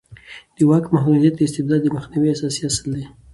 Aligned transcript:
د 0.55 0.57
واک 0.69 0.85
محدودیت 0.95 1.33
د 1.35 1.41
استبداد 1.47 1.79
د 1.83 1.87
مخنیوي 1.97 2.29
اساسي 2.31 2.61
اصل 2.69 2.85
دی 2.95 3.05